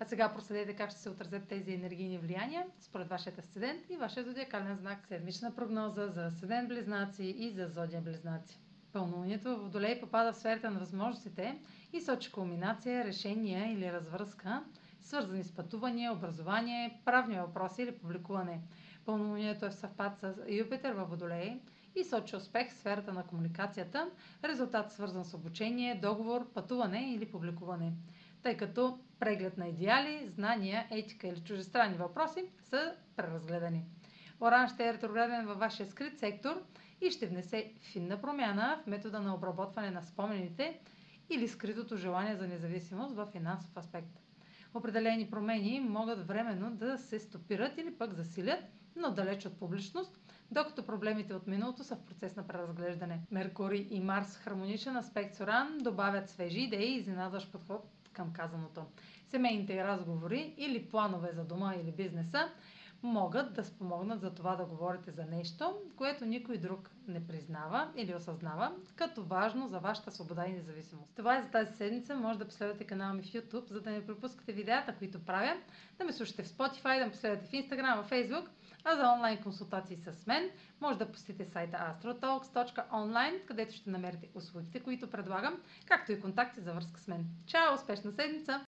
[0.00, 4.24] А сега проследете как ще се отразят тези енергийни влияния според вашия асцендент и вашия
[4.24, 5.06] зодиакален знак.
[5.08, 8.58] Седмична прогноза за асцендент близнаци и за зодия близнаци.
[8.92, 11.58] Пълнолунието в Водолей попада в сферата на възможностите
[11.92, 14.64] и сочи кулминация, решения или развръзка,
[15.00, 18.60] свързани с пътувания, образование, правни въпроси или публикуване.
[19.04, 21.60] Пълнолунието е в съвпад с Юпитер във Водолей
[21.96, 24.10] и сочи успех в сферата на комуникацията,
[24.44, 27.92] резултат свързан с обучение, договор, пътуване или публикуване
[28.46, 33.84] тъй като преглед на идеали, знания, етика или чужестранни въпроси са преразгледани.
[34.40, 36.62] Оран ще е ретрограден във вашия скрит сектор
[37.00, 40.80] и ще внесе финна промяна в метода на обработване на спомените
[41.30, 44.20] или скритото желание за независимост в финансов аспект.
[44.74, 48.60] Определени промени могат временно да се стопират или пък засилят,
[48.96, 50.18] но далеч от публичност,
[50.50, 53.20] докато проблемите от миналото са в процес на преразглеждане.
[53.30, 58.84] Меркурий и Марс, хармоничен аспект с Оран, добавят свежи идеи и изненадващ подход към казаното.
[59.28, 62.48] Семейните разговори или планове за дома или бизнеса
[63.02, 68.14] могат да спомогнат за това да говорите за нещо, което никой друг не признава или
[68.14, 71.12] осъзнава, като важно за вашата свобода и независимост.
[71.16, 72.14] Това е за тази седмица.
[72.14, 75.56] Може да последвате канала ми в YouTube, за да не пропускате видеята, които правя,
[75.98, 78.48] да ме слушате в Spotify, да ме последвате в Instagram, в Facebook,
[78.84, 84.80] а за онлайн консултации с мен може да посетите сайта astrotalks.online, където ще намерите услугите,
[84.80, 87.26] които предлагам, както и контакти за връзка с мен.
[87.46, 87.74] Чао!
[87.74, 88.60] Успешна седмица!